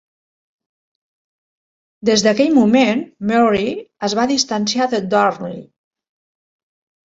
Des 2.09 2.23
d'aquell 2.29 2.57
moment, 2.57 3.05
Mary 3.35 3.69
es 4.11 4.19
va 4.23 4.27
distanciar 4.35 4.91
de 4.99 5.05
Darnley. 5.15 5.65